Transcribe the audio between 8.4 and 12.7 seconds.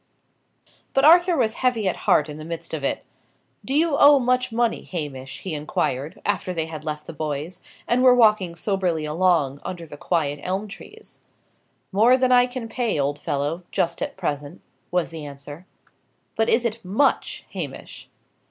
soberly along, under the quiet elm trees. "More than I can